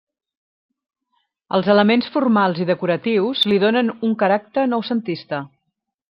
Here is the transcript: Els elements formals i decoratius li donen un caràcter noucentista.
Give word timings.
Els 1.57 1.67
elements 1.73 2.09
formals 2.15 2.61
i 2.65 2.67
decoratius 2.71 3.43
li 3.51 3.59
donen 3.67 3.93
un 4.09 4.15
caràcter 4.23 4.63
noucentista. 4.71 5.43